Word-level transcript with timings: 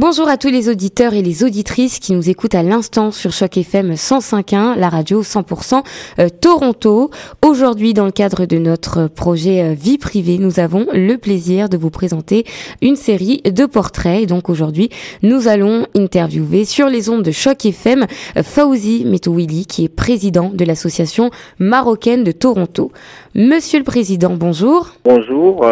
Bonjour 0.00 0.30
à 0.30 0.38
tous 0.38 0.48
les 0.48 0.70
auditeurs 0.70 1.12
et 1.12 1.20
les 1.20 1.44
auditrices 1.44 1.98
qui 1.98 2.14
nous 2.14 2.30
écoutent 2.30 2.54
à 2.54 2.62
l'instant 2.62 3.10
sur 3.10 3.32
Choc 3.32 3.58
FM 3.58 3.92
105.1, 3.92 4.78
la 4.78 4.88
radio 4.88 5.22
100% 5.22 5.82
euh, 6.18 6.28
Toronto. 6.40 7.10
Aujourd'hui, 7.44 7.92
dans 7.92 8.06
le 8.06 8.10
cadre 8.10 8.46
de 8.46 8.56
notre 8.56 9.08
projet 9.08 9.62
euh, 9.62 9.74
Vie 9.74 9.98
privée, 9.98 10.38
nous 10.38 10.58
avons 10.58 10.86
le 10.94 11.16
plaisir 11.18 11.68
de 11.68 11.76
vous 11.76 11.90
présenter 11.90 12.46
une 12.80 12.96
série 12.96 13.42
de 13.44 13.66
portraits. 13.66 14.22
Et 14.22 14.26
donc 14.26 14.48
aujourd'hui, 14.48 14.88
nous 15.22 15.48
allons 15.48 15.86
interviewer 15.94 16.64
sur 16.64 16.88
les 16.88 17.10
ondes 17.10 17.22
de 17.22 17.30
Choc 17.30 17.66
FM 17.66 18.06
euh, 18.38 18.42
Fauzi 18.42 19.04
Metouili, 19.04 19.66
qui 19.66 19.84
est 19.84 19.94
président 19.94 20.48
de 20.48 20.64
l'association 20.64 21.30
marocaine 21.58 22.24
de 22.24 22.32
Toronto. 22.32 22.90
Monsieur 23.34 23.78
le 23.78 23.84
Président, 23.84 24.30
bonjour. 24.34 24.92
Bonjour, 25.04 25.64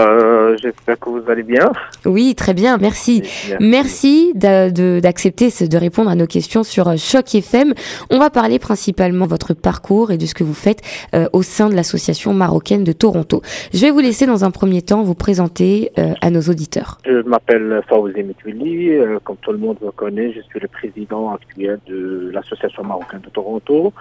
j'espère 0.63 0.97
que 1.01 1.09
vous 1.09 1.23
allez 1.29 1.43
bien. 1.43 1.73
Oui, 2.05 2.37
très 2.37 2.55
bien, 2.55 2.79
merci. 2.79 3.25
Merci 3.59 4.18
d'accepter 4.35 5.49
de, 5.49 5.67
de, 5.67 5.77
répondre 5.77 6.11
à 6.11 6.15
nos 6.15 6.27
questions 6.27 6.63
sur 6.63 6.89
euh, 6.89 6.97
Choc 6.97 7.35
FM. 7.35 7.75
On 8.11 8.19
va 8.19 8.31
parler 8.31 8.59
principalement 8.59 9.25
de 9.25 9.31
votre 9.31 9.55
parcours 9.55 10.11
et 10.11 10.19
de 10.19 10.27
ce 10.27 10.35
que 10.35 10.45
vous 10.45 10.55
faites 10.55 10.83
euh, 11.15 11.27
au 11.33 11.43
sein 11.43 11.69
de 11.69 11.75
l'association 11.75 12.35
marocaine 12.35 12.85
de 12.85 12.93
Toronto. 12.93 13.43
Je 13.73 13.81
vais 13.81 13.91
vous 13.91 14.01
laisser 14.01 14.27
dans 14.27 14.45
un 14.45 14.51
premier 14.51 14.83
temps 14.83 15.03
vous 15.03 15.15
présenter 15.15 15.91
euh, 15.99 16.15
à 16.21 16.31
nos 16.31 16.41
auditeurs. 16.43 16.99
Je 17.05 17.23
m'appelle 17.23 17.83
Fawzi 17.89 18.23
Mitwili. 18.23 18.99
comme 19.25 19.37
tout 19.37 19.53
le 19.53 19.59
monde 19.59 19.79
me 19.83 19.91
connaît, 19.91 20.33
je 20.33 20.41
suis 20.43 20.61
le 20.61 20.69
président 20.69 21.33
actuel 21.33 21.79
de 21.87 22.31
l'association 22.33 22.85
marocaine 22.85 23.21
de 23.21 23.31
Toronto. 23.31 23.93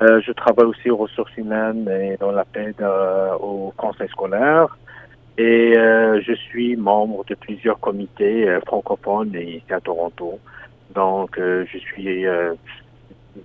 je 0.00 0.32
travaille 0.32 0.66
aussi 0.66 0.90
aux 0.90 0.96
ressources 0.96 1.36
humaines 1.36 1.88
et 1.88 2.16
dans 2.18 2.30
la 2.30 2.44
paix 2.44 2.74
au 3.40 3.72
conseil 3.76 4.08
scolaire. 4.08 4.76
Et 5.38 5.76
euh, 5.76 6.20
je 6.20 6.32
suis 6.32 6.76
membre 6.76 7.24
de 7.26 7.36
plusieurs 7.36 7.78
comités 7.78 8.48
euh, 8.48 8.60
francophones 8.66 9.32
ici 9.34 9.62
à 9.70 9.80
Toronto. 9.80 10.40
Donc, 10.92 11.38
euh, 11.38 11.64
je 11.72 11.78
suis 11.78 12.24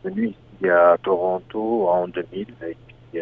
venu 0.03 0.29
ici 0.29 0.69
à 0.69 0.97
Toronto 1.03 1.87
en 1.87 2.07
2000 2.07 2.47
et 2.67 2.77
puis 2.87 3.21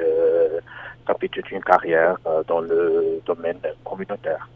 ça 1.05 1.13
fait 1.19 1.27
toute 1.27 1.51
une 1.51 1.61
carrière 1.61 2.17
dans 2.47 2.61
le 2.61 3.19
domaine 3.25 3.57
communautaire. 3.83 4.47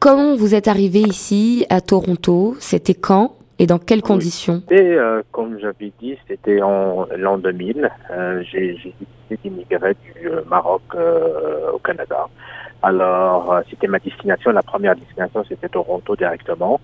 Comment 0.00 0.34
vous 0.34 0.56
êtes 0.56 0.66
arrivé 0.66 1.00
ici 1.00 1.66
à 1.70 1.80
Toronto? 1.80 2.56
C'était 2.58 2.94
quand? 2.94 3.36
Et 3.60 3.66
dans 3.66 3.78
quelles 3.78 4.02
conditions? 4.02 4.62
Et, 4.70 4.96
Comme 5.30 5.60
j'avais 5.60 5.92
dit, 6.00 6.16
c'était 6.26 6.62
en 6.62 7.06
l'an 7.16 7.38
2000. 7.38 7.88
J'ai 8.50 8.72
décidé 8.72 9.38
d'immigrer 9.44 9.94
du 10.02 10.30
Maroc 10.48 10.82
au 11.72 11.78
Canada. 11.78 12.26
Alors, 12.82 13.52
euh, 13.52 13.60
c'était 13.68 13.86
ma 13.86 13.98
destination. 13.98 14.52
La 14.52 14.62
première 14.62 14.96
destination, 14.96 15.44
c'était 15.48 15.68
Toronto 15.68 16.16
directement. 16.16 16.80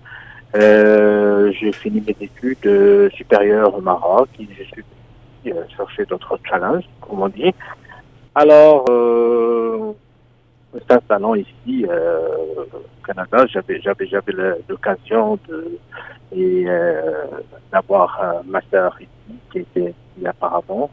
Euh, 0.55 1.51
j'ai 1.59 1.71
fini 1.71 2.01
mes 2.05 2.15
études 2.21 2.65
euh, 2.65 3.09
supérieures 3.11 3.75
au 3.75 3.81
Maroc 3.81 4.29
et 4.39 4.47
je 4.57 4.63
suis 4.63 4.83
euh, 5.47 5.63
chercher 5.75 6.05
d'autres 6.05 6.39
challenges, 6.47 6.85
comme 7.01 7.21
on 7.21 7.29
dit. 7.29 7.53
Alors, 8.35 8.85
euh, 8.89 9.93
s'installant 10.87 11.35
ici 11.35 11.85
euh, 11.89 12.27
au 12.73 13.05
Canada, 13.05 13.45
j'avais 13.47 13.81
j'avais 13.81 14.05
j'avais 14.07 14.33
l'occasion 14.69 15.39
de 15.49 15.79
et 16.35 16.65
d'avoir 17.71 18.21
un 18.21 18.43
master 18.45 18.95
ici 18.99 19.39
qui 19.51 19.59
était 19.59 19.93
ici 20.17 20.27
auparavant. 20.27 20.91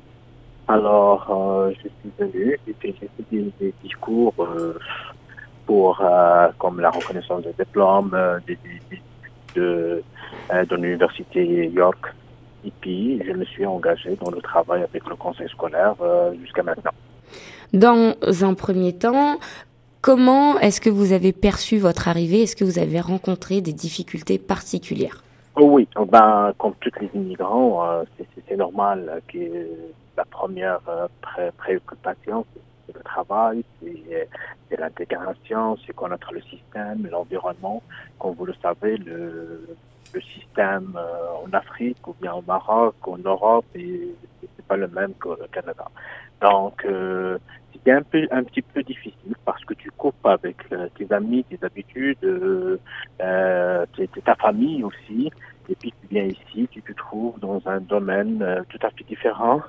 Alors, 0.66 1.26
euh, 1.30 1.72
je 1.72 1.88
suis 1.88 2.10
venu 2.18 2.58
et 2.66 2.72
puis 2.72 2.94
j'ai 2.98 3.08
fait 3.08 3.24
des, 3.30 3.52
des 3.60 3.74
discours 3.82 4.34
euh, 4.38 4.78
pour, 5.66 6.00
euh, 6.00 6.48
comme 6.58 6.80
la 6.80 6.90
reconnaissance 6.90 7.42
des 7.42 7.52
diplômes, 7.58 8.16
des, 8.46 8.58
des, 8.90 9.02
de, 9.54 10.02
de 10.50 10.76
l'université 10.76 11.68
York. 11.68 12.14
Et 12.64 12.72
puis, 12.80 13.22
je 13.26 13.32
me 13.32 13.44
suis 13.44 13.66
engagé 13.66 14.16
dans 14.16 14.30
le 14.30 14.40
travail 14.40 14.82
avec 14.82 15.06
le 15.06 15.16
conseil 15.16 15.48
scolaire 15.50 15.96
jusqu'à 16.40 16.62
maintenant. 16.62 16.92
Dans 17.74 18.14
un 18.42 18.54
premier 18.54 18.94
temps, 18.94 19.36
comment 20.00 20.58
est-ce 20.60 20.80
que 20.80 20.88
vous 20.88 21.12
avez 21.12 21.32
perçu 21.32 21.76
votre 21.76 22.08
arrivée? 22.08 22.42
Est-ce 22.44 22.56
que 22.56 22.64
vous 22.64 22.78
avez 22.78 23.00
rencontré 23.00 23.60
des 23.60 23.74
difficultés 23.74 24.38
particulières? 24.38 25.22
Oh 25.56 25.66
Oui, 25.66 25.86
ben, 26.10 26.54
comme 26.56 26.72
tous 26.80 26.90
les 27.00 27.10
immigrants, 27.14 28.02
c'est 28.48 28.56
normal 28.56 29.20
que 29.30 29.38
la 30.16 30.24
première 30.24 30.80
euh, 30.88 31.50
préoccupation, 31.56 32.46
c'est 32.86 32.94
le 32.94 33.02
travail, 33.02 33.64
c'est 33.80 34.28
l'intégration, 34.78 35.76
c'est 35.86 35.94
connaître 35.94 36.32
le 36.32 36.42
système, 36.42 37.06
l'environnement. 37.10 37.82
Comme 38.18 38.34
vous 38.34 38.46
le 38.46 38.54
savez, 38.62 38.96
le, 38.96 39.76
le 40.14 40.20
système 40.20 40.92
euh, 40.96 41.44
en 41.44 41.52
Afrique 41.52 42.06
ou 42.06 42.14
bien 42.20 42.32
au 42.34 42.42
Maroc, 42.42 42.94
en 43.06 43.18
Europe, 43.18 43.66
c'est 43.74 44.66
pas 44.68 44.76
le 44.76 44.88
même 44.88 45.12
qu'au 45.14 45.36
Canada. 45.52 45.86
Donc, 46.40 46.84
euh, 46.84 47.38
c'était 47.72 47.92
un 47.92 48.02
peu, 48.02 48.26
un 48.30 48.44
petit 48.44 48.62
peu 48.62 48.82
difficile 48.82 49.34
parce 49.44 49.64
que 49.64 49.74
tu 49.74 49.90
coupes 49.90 50.26
avec 50.26 50.56
tes 50.96 51.12
amis, 51.12 51.44
tes 51.44 51.58
habitudes, 51.64 52.18
euh, 52.24 52.76
ta 53.18 54.34
famille 54.36 54.84
aussi. 54.84 55.30
Et 55.68 55.74
puis 55.74 55.92
tu 56.00 56.06
viens 56.10 56.24
ici, 56.24 56.68
tu 56.70 56.82
te 56.82 56.92
trouves 56.92 57.38
dans 57.40 57.60
un 57.66 57.80
domaine 57.80 58.64
tout 58.68 58.78
à 58.82 58.90
fait 58.90 59.04
différent 59.04 59.62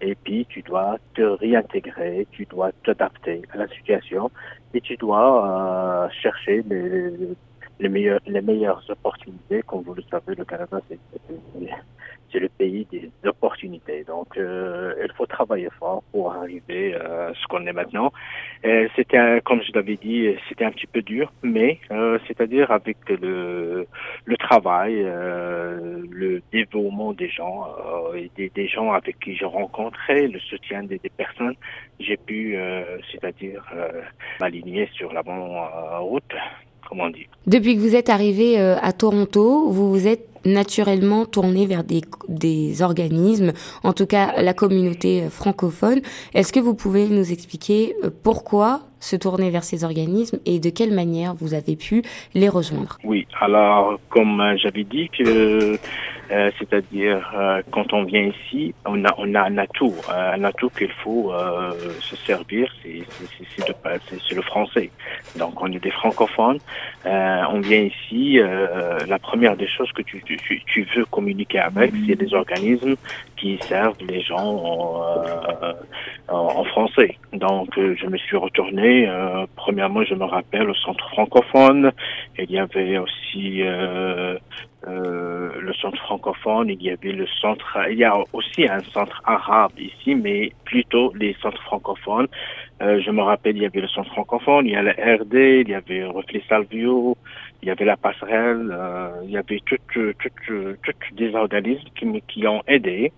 et 0.00 0.14
puis 0.14 0.46
tu 0.46 0.62
dois 0.62 0.96
te 1.14 1.22
réintégrer, 1.22 2.26
tu 2.32 2.44
dois 2.46 2.72
t'adapter 2.84 3.42
à 3.52 3.58
la 3.58 3.68
situation 3.68 4.30
et 4.72 4.80
tu 4.80 4.96
dois 4.96 6.06
euh, 6.06 6.08
chercher 6.22 6.62
les, 6.68 7.10
les, 7.80 7.88
meilleures, 7.88 8.20
les 8.26 8.40
meilleures 8.40 8.82
opportunités. 8.88 9.62
Comme 9.66 9.82
vous 9.82 9.94
le 9.94 10.02
savez, 10.10 10.34
le 10.34 10.44
Canada, 10.44 10.80
c'est 10.88 10.98
le 12.40 12.48
pays 12.48 12.86
des 12.90 13.10
opportunités. 13.24 14.04
Donc, 14.04 14.36
euh, 14.36 14.94
il 15.02 15.12
faut 15.12 15.26
travailler 15.26 15.68
fort 15.78 16.02
pour 16.10 16.32
arriver 16.32 16.94
à 16.94 17.32
ce 17.34 17.46
qu'on 17.46 17.64
est 17.66 17.72
maintenant. 17.72 18.12
C'était, 18.96 19.40
comme 19.44 19.62
je 19.62 19.72
l'avais 19.72 19.96
dit, 19.96 20.34
c'était 20.48 20.64
un 20.64 20.72
petit 20.72 20.86
peu 20.86 21.02
dur, 21.02 21.32
mais 21.42 21.78
euh, 21.90 22.18
c'est-à-dire 22.26 22.70
avec 22.70 22.96
le, 23.08 23.86
le 24.24 24.36
travail, 24.36 25.02
euh, 25.04 26.02
le 26.10 26.42
développement 26.52 27.12
des 27.12 27.28
gens 27.28 27.68
euh, 27.68 28.14
et 28.14 28.30
des, 28.36 28.50
des, 28.50 28.66
gens 28.66 28.92
avec 28.92 29.18
qui 29.20 29.36
je 29.36 29.44
rencontrais, 29.44 30.26
le 30.26 30.40
soutien 30.40 30.82
des, 30.82 30.98
des 30.98 31.10
personnes, 31.10 31.54
j'ai 32.00 32.16
pu, 32.16 32.56
euh, 32.56 32.98
c'est-à-dire 33.10 33.64
m'aligner 34.40 34.88
sur 34.94 35.12
la 35.12 35.22
bonne 35.22 35.40
route, 36.00 36.34
Depuis 37.46 37.76
que 37.76 37.80
vous 37.80 37.94
êtes 37.94 38.08
arrivé 38.08 38.58
à 38.58 38.92
Toronto, 38.92 39.70
vous 39.70 39.90
vous 39.90 40.06
êtes 40.06 40.28
naturellement 40.44 41.24
tourné 41.24 41.66
vers 41.66 41.84
des, 41.84 42.02
des 42.28 42.82
organismes, 42.82 43.52
en 43.82 43.92
tout 43.92 44.06
cas 44.06 44.40
la 44.40 44.54
communauté 44.54 45.24
francophone. 45.30 46.00
Est-ce 46.34 46.52
que 46.52 46.60
vous 46.60 46.74
pouvez 46.74 47.08
nous 47.08 47.32
expliquer 47.32 47.96
euh, 48.04 48.10
pourquoi 48.22 48.82
se 49.00 49.16
tourner 49.16 49.50
vers 49.50 49.64
ces 49.64 49.84
organismes 49.84 50.38
et 50.46 50.58
de 50.60 50.70
quelle 50.70 50.92
manière 50.92 51.34
vous 51.34 51.54
avez 51.54 51.76
pu 51.76 52.02
les 52.34 52.48
rejoindre? 52.48 52.98
Oui, 53.04 53.26
alors 53.40 53.98
comme 54.08 54.40
euh, 54.40 54.56
j'avais 54.56 54.84
dit 54.84 55.08
que 55.16 55.78
euh, 56.30 56.50
c'est-à-dire 56.58 57.30
euh, 57.36 57.62
quand 57.70 57.92
on 57.92 58.04
vient 58.04 58.22
ici, 58.34 58.74
on 58.86 59.04
a 59.04 59.14
on 59.18 59.34
a 59.34 59.42
un 59.42 59.58
atout, 59.58 59.94
un 60.08 60.42
atout 60.44 60.70
qu'il 60.70 60.92
faut 61.02 61.32
se 62.00 62.16
servir, 62.16 62.70
c'est 62.82 63.02
c'est 63.56 64.34
le 64.34 64.42
français. 64.42 64.90
Donc 65.36 65.60
on 65.62 65.70
est 65.72 65.78
des 65.78 65.90
francophones, 65.90 66.58
on 67.04 67.60
vient 67.60 67.82
ici, 67.92 68.38
la 69.06 69.18
première 69.18 69.56
des 69.56 69.68
choses 69.68 69.90
que 69.92 70.02
tu 70.02 70.22
tu, 70.22 70.62
tu 70.66 70.88
veux 70.94 71.04
communiquer 71.06 71.58
avec, 71.58 71.92
c'est 72.06 72.16
des 72.16 72.32
organismes 72.34 72.96
qui 73.36 73.58
servent 73.58 73.96
les 74.08 74.20
gens 74.22 74.50
en, 76.28 76.34
en 76.60 76.64
français. 76.64 77.16
Donc 77.32 77.68
je 77.76 78.06
me 78.06 78.16
suis 78.18 78.36
retourné 78.36 79.08
euh, 79.08 79.46
premièrement, 79.56 80.02
je 80.04 80.14
me 80.14 80.24
rappelle 80.24 80.68
au 80.68 80.74
centre 80.74 81.08
francophone. 81.10 81.92
Il 82.38 82.50
y 82.50 82.58
avait 82.58 82.98
aussi 82.98 83.62
euh, 84.86 85.24
euh, 85.34 85.60
le 85.60 85.72
centre 85.74 85.98
francophone. 85.98 86.68
Il 86.68 86.82
y 86.82 86.90
avait 86.90 87.12
le 87.12 87.26
centre. 87.26 87.78
Il 87.90 87.98
y 87.98 88.04
a 88.04 88.16
aussi 88.32 88.66
un 88.68 88.80
centre 88.80 89.20
arabe 89.24 89.72
ici, 89.78 90.14
mais 90.14 90.52
plutôt 90.64 91.12
les 91.14 91.34
centres 91.40 91.62
francophones. 91.62 92.28
je 92.80 93.10
me 93.10 93.22
rappelle, 93.22 93.56
il 93.56 93.62
y 93.62 93.66
avait 93.66 93.80
le 93.80 93.88
centre 93.88 94.10
francophone. 94.12 94.66
Il 94.66 94.72
y 94.72 94.76
a 94.76 94.82
la 94.82 94.92
RD. 94.92 95.34
Il 95.34 95.68
y 95.68 95.74
avait 95.74 96.04
Reflet 96.04 96.42
Salvio. 96.48 97.16
Il 97.62 97.68
y 97.68 97.70
avait 97.70 97.84
la 97.84 97.96
passerelle. 97.96 98.76
il 99.24 99.30
y 99.30 99.36
avait 99.36 99.60
toutes, 99.64 99.80
toutes, 99.92 100.78
toutes 100.82 101.14
des 101.14 101.34
organismes 101.34 101.88
qui, 101.94 102.22
qui 102.28 102.46
ont 102.46 102.62
aidé 102.66 103.12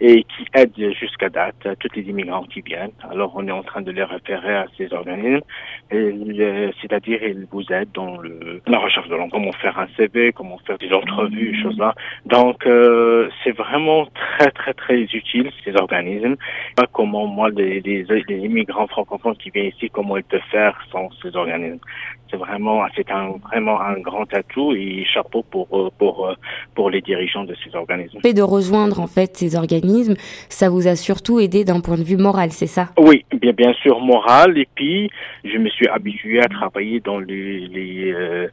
et 0.00 0.24
qui 0.24 0.46
aide 0.54 0.72
jusqu'à 0.98 1.28
date 1.28 1.68
tous 1.78 1.88
les 1.94 2.02
immigrants 2.02 2.44
qui 2.44 2.62
viennent. 2.62 2.92
Alors 3.10 3.32
on 3.36 3.46
est 3.46 3.52
en 3.52 3.62
train 3.62 3.82
de 3.82 3.90
les 3.90 4.02
référer 4.02 4.56
à 4.56 4.66
ces 4.76 4.92
organismes, 4.92 5.44
c'est-à-dire 5.90 7.22
ils 7.22 7.46
vous 7.50 7.64
aident 7.70 7.92
dans 7.92 8.16
le, 8.18 8.62
la 8.66 8.78
recherche 8.78 9.08
de 9.08 9.14
l'emploi, 9.14 9.38
comment 9.40 9.52
faire 9.52 9.78
un 9.78 9.88
CV, 9.96 10.32
comment 10.32 10.58
faire 10.66 10.78
des 10.78 10.92
entrevues, 10.92 11.60
choses 11.62 11.78
là. 11.78 11.94
Donc 12.24 12.66
euh, 12.66 13.28
c'est 13.44 13.56
vraiment 13.56 14.06
très 14.38 14.50
très 14.50 14.74
très 14.74 15.02
utile 15.02 15.50
ces 15.64 15.76
organismes. 15.76 16.36
Comment 16.92 17.26
moi 17.26 17.50
les, 17.50 17.80
les, 17.80 18.04
les 18.04 18.38
immigrants 18.38 18.86
francophones 18.86 19.36
qui 19.36 19.50
viennent 19.50 19.66
ici, 19.66 19.90
comment 19.90 20.16
ils 20.16 20.24
peuvent 20.24 20.40
faire 20.50 20.80
sans 20.90 21.10
ces 21.22 21.36
organismes 21.36 21.80
c'est 22.30 22.36
vraiment 22.36 22.82
c'est 22.96 23.10
un 23.10 23.34
vraiment 23.50 23.80
un 23.80 23.98
grand 24.00 24.32
atout 24.32 24.72
et 24.72 25.04
chapeau 25.04 25.42
pour 25.50 25.92
pour 25.98 26.34
pour 26.74 26.90
les 26.90 27.00
dirigeants 27.00 27.44
de 27.44 27.54
ces 27.64 27.74
organismes. 27.74 28.20
Fait 28.20 28.34
de 28.34 28.42
rejoindre 28.42 29.00
en 29.00 29.06
fait 29.06 29.36
ces 29.36 29.56
organismes, 29.56 29.88
ça 30.48 30.68
vous 30.68 30.88
a 30.88 30.96
surtout 30.96 31.40
aidé 31.40 31.64
d'un 31.64 31.80
point 31.80 31.96
de 31.96 32.02
vue 32.02 32.16
moral, 32.16 32.50
c'est 32.52 32.66
ça? 32.66 32.88
Oui, 32.98 33.24
bien 33.52 33.72
sûr 33.74 34.00
moral. 34.00 34.58
Et 34.58 34.68
puis 34.74 35.10
je 35.44 35.56
me 35.58 35.68
suis 35.68 35.88
habitué 35.88 36.40
à 36.40 36.48
travailler 36.48 37.00
dans 37.00 37.18
les 37.18 37.66
les, 37.68 38.12
euh, 38.12 38.48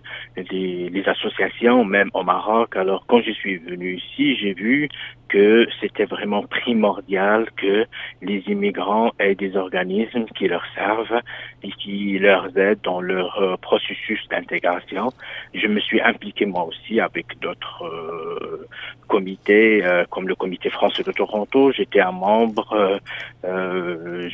les, 0.51 0.89
les 0.89 1.05
associations 1.07 1.83
même 1.85 2.09
au 2.13 2.23
Maroc. 2.23 2.75
Alors 2.75 3.05
quand 3.07 3.21
je 3.21 3.31
suis 3.31 3.57
venu 3.57 3.97
ici, 3.97 4.35
j'ai 4.37 4.53
vu 4.53 4.89
que 5.29 5.67
c'était 5.81 6.05
vraiment 6.05 6.43
primordial 6.43 7.47
que 7.57 7.85
les 8.21 8.43
immigrants 8.47 9.11
aient 9.19 9.35
des 9.35 9.57
organismes 9.57 10.25
qui 10.35 10.47
leur 10.47 10.63
servent 10.73 11.21
et 11.63 11.71
qui 11.71 12.19
leur 12.19 12.56
aident 12.57 12.80
dans 12.83 13.01
leur 13.01 13.42
euh, 13.42 13.57
processus 13.57 14.19
d'intégration. 14.30 15.12
Je 15.54 15.68
me 15.68 15.80
suis 15.80 16.00
impliqué 16.01 16.45
moi 16.45 16.63
aussi 16.65 17.00
avec 17.00 17.39
d'autres 17.39 17.83
euh, 17.83 18.68
comités, 19.07 19.83
euh, 19.83 20.06
comme 20.09 20.27
le 20.27 20.36
comité 20.36 20.69
français 20.69 21.04
de 21.04 21.12
Toronto. 21.12 21.71
J'étais 21.71 22.00
un 22.00 22.12
membre, 22.12 23.00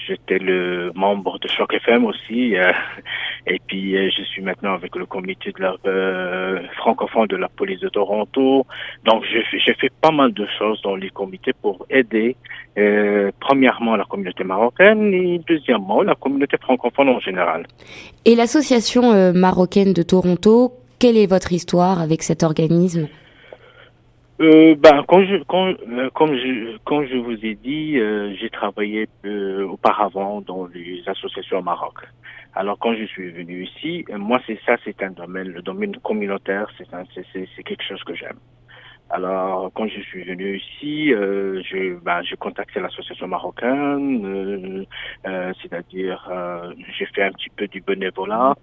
j'étais 0.07 0.39
le 0.39 0.91
membre 0.95 1.39
de 1.39 1.47
Choc 1.47 1.73
FM 1.73 2.05
aussi, 2.05 2.55
et 3.47 3.59
puis 3.67 3.93
je 4.11 4.23
suis 4.23 4.41
maintenant 4.41 4.73
avec 4.73 4.95
le 4.95 5.05
comité 5.05 5.51
de 5.51 5.61
la 5.61 6.61
francophone 6.77 7.27
de 7.27 7.37
la 7.37 7.49
police 7.49 7.79
de 7.79 7.89
Toronto. 7.89 8.65
Donc 9.05 9.23
j'ai 9.25 9.73
fait 9.75 9.91
pas 10.01 10.11
mal 10.11 10.33
de 10.33 10.47
choses 10.57 10.81
dans 10.81 10.95
les 10.95 11.09
comités 11.09 11.53
pour 11.53 11.85
aider 11.89 12.35
euh, 12.75 13.31
premièrement 13.39 13.95
la 13.95 14.03
communauté 14.03 14.43
marocaine 14.43 15.13
et 15.13 15.39
deuxièmement 15.47 16.01
la 16.01 16.15
communauté 16.15 16.57
francophone 16.57 17.09
en 17.13 17.19
général. 17.19 17.65
Et 18.25 18.35
l'association 18.35 19.11
euh, 19.11 19.33
marocaine 19.33 19.93
de 19.93 20.03
Toronto, 20.03 20.73
quelle 20.99 21.17
est 21.17 21.27
votre 21.27 21.51
histoire 21.51 22.01
avec 22.01 22.23
cet 22.23 22.43
organisme? 22.43 23.07
Euh, 24.41 24.75
ben, 24.75 25.03
quand 25.07 25.23
je, 25.25 25.43
quand, 25.47 25.67
euh, 25.67 26.09
comme 26.13 26.35
je, 26.35 26.77
quand 26.85 27.03
je 27.05 27.17
vous 27.17 27.37
ai 27.45 27.55
dit, 27.55 27.97
j'ai 28.39 28.49
travaillé 28.49 29.07
auparavant 29.69 30.41
dans 30.41 30.65
les 30.73 31.01
associations 31.07 31.59
au 31.59 31.61
Maroc. 31.61 31.95
Alors 32.55 32.77
quand 32.77 32.93
je 32.95 33.05
suis 33.05 33.31
venu 33.31 33.63
ici, 33.65 34.05
moi 34.15 34.39
c'est 34.45 34.59
ça, 34.65 34.75
c'est 34.85 35.01
un 35.01 35.09
domaine, 35.09 35.47
le 35.47 35.61
domaine 35.63 35.95
communautaire, 35.97 36.67
c'est 36.77 37.63
quelque 37.63 37.83
chose 37.83 38.03
que 38.03 38.13
j'aime. 38.13 38.37
Alors, 39.09 39.71
quand 39.75 39.87
je 39.87 40.01
suis 40.01 40.23
venu 40.23 40.57
ici, 40.57 41.13
euh, 41.13 41.61
je, 41.63 41.99
ben, 41.99 42.23
j'ai 42.23 42.35
contacté 42.35 42.79
l'association 42.79 43.27
marocaine, 43.27 44.25
euh, 44.25 44.85
euh, 45.27 45.53
c'est-à-dire 45.61 46.27
euh, 46.31 46.73
j'ai 46.97 47.05
fait 47.07 47.23
un 47.23 47.31
petit 47.31 47.49
peu 47.49 47.67
du 47.67 47.81
bénévolat. 47.81 48.55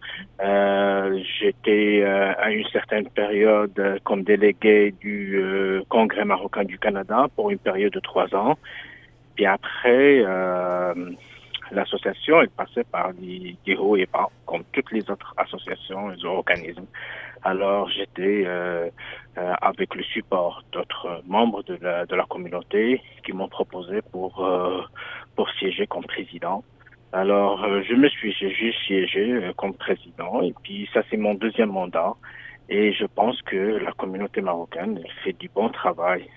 Euh, 0.42 1.22
j'étais 1.38 2.02
à 2.02 2.50
une 2.50 2.66
certaine 2.68 3.08
période 3.10 4.00
comme 4.02 4.24
délégué 4.24 4.92
du 5.00 5.40
Congrès 5.88 6.24
marocain 6.24 6.64
du 6.64 6.78
Canada 6.78 7.26
pour 7.36 7.50
une 7.50 7.58
période 7.58 7.92
de 7.92 8.00
trois 8.00 8.34
ans. 8.34 8.58
Puis 9.36 9.46
après, 9.46 10.24
l'association 11.70 12.42
est 12.42 12.52
passée 12.52 12.82
par 12.90 13.12
des 13.14 13.76
hauts 13.76 13.96
et 13.96 14.06
bas, 14.12 14.28
comme 14.46 14.64
toutes 14.72 14.90
les 14.90 15.08
autres 15.10 15.32
associations 15.36 16.12
et 16.12 16.24
organismes. 16.24 16.86
Alors 17.42 17.88
j'étais 17.88 18.44
euh, 18.46 18.90
euh, 19.38 19.52
avec 19.62 19.94
le 19.94 20.02
support 20.02 20.62
d'autres 20.72 21.22
membres 21.26 21.62
de 21.62 21.78
la, 21.80 22.04
de 22.04 22.14
la 22.14 22.24
communauté 22.24 23.00
qui 23.24 23.32
m'ont 23.32 23.48
proposé 23.48 24.02
pour 24.12 24.44
euh, 24.44 24.82
pour 25.36 25.48
siéger 25.52 25.86
comme 25.86 26.04
président. 26.04 26.62
Alors 27.12 27.66
je 27.82 27.94
me 27.94 28.08
suis 28.08 28.32
j'ai 28.32 28.74
siégé 28.86 29.52
comme 29.56 29.74
président. 29.74 30.42
Et 30.42 30.54
puis 30.62 30.88
ça 30.92 31.02
c'est 31.10 31.16
mon 31.16 31.34
deuxième 31.34 31.70
mandat. 31.70 32.14
Et 32.68 32.92
je 32.92 33.04
pense 33.04 33.40
que 33.42 33.56
la 33.56 33.92
communauté 33.92 34.40
marocaine 34.42 35.02
fait 35.24 35.32
du 35.32 35.48
bon 35.48 35.70
travail 35.70 36.28